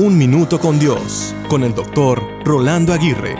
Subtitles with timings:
[0.00, 3.34] Un Minuto con Dios, con el doctor Rolando Aguirre.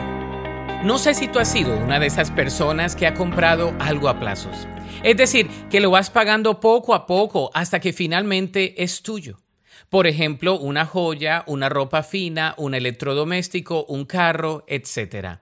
[0.83, 4.18] No sé si tú has sido una de esas personas que ha comprado algo a
[4.18, 4.67] plazos.
[5.05, 9.39] Es decir, que lo vas pagando poco a poco hasta que finalmente es tuyo.
[9.89, 15.38] Por ejemplo, una joya, una ropa fina, un electrodoméstico, un carro, etc.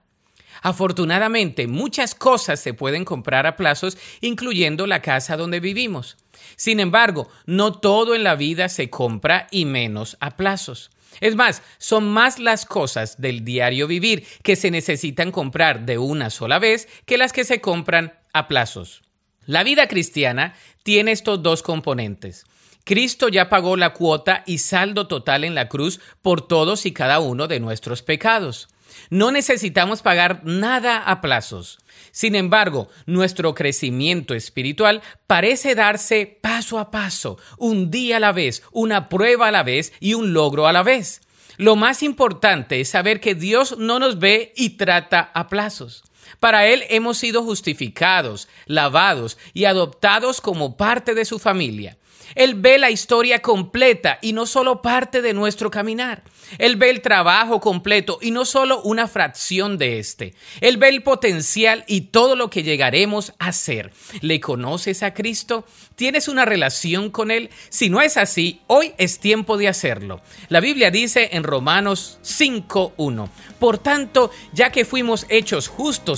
[0.61, 6.17] Afortunadamente, muchas cosas se pueden comprar a plazos, incluyendo la casa donde vivimos.
[6.55, 10.91] Sin embargo, no todo en la vida se compra y menos a plazos.
[11.19, 16.29] Es más, son más las cosas del diario vivir que se necesitan comprar de una
[16.29, 19.01] sola vez que las que se compran a plazos.
[19.45, 22.45] La vida cristiana tiene estos dos componentes.
[22.83, 27.19] Cristo ya pagó la cuota y saldo total en la cruz por todos y cada
[27.19, 28.69] uno de nuestros pecados.
[29.09, 31.79] No necesitamos pagar nada a plazos.
[32.11, 38.63] Sin embargo, nuestro crecimiento espiritual parece darse paso a paso, un día a la vez,
[38.71, 41.21] una prueba a la vez y un logro a la vez.
[41.57, 46.03] Lo más importante es saber que Dios no nos ve y trata a plazos.
[46.39, 51.97] Para Él hemos sido justificados, lavados y adoptados como parte de su familia.
[52.35, 56.23] Él ve la historia completa y no solo parte de nuestro caminar.
[56.57, 60.33] Él ve el trabajo completo y no solo una fracción de este.
[60.61, 63.91] Él ve el potencial y todo lo que llegaremos a ser.
[64.21, 65.65] ¿Le conoces a Cristo?
[65.95, 67.49] ¿Tienes una relación con Él?
[67.69, 70.21] Si no es así, hoy es tiempo de hacerlo.
[70.47, 75.67] La Biblia dice en Romanos 5.1, Por tanto, ya que fuimos hechos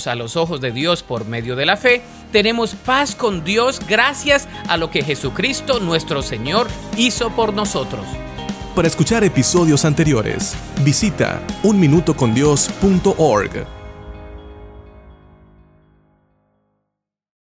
[0.06, 4.48] a los ojos de Dios por medio de la fe, tenemos paz con Dios gracias
[4.68, 8.06] a lo que Jesucristo nuestro Señor hizo por nosotros.
[8.74, 13.79] Para escuchar episodios anteriores, visita unminutocondios.org.